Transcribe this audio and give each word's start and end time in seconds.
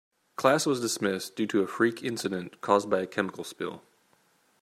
Class 0.35 0.65
was 0.65 0.81
dismissed 0.81 1.35
due 1.35 1.45
to 1.45 1.61
a 1.61 1.67
freak 1.67 2.01
incident 2.01 2.59
caused 2.61 2.89
by 2.89 3.01
a 3.01 3.05
chemical 3.05 3.43
spill. 3.43 3.83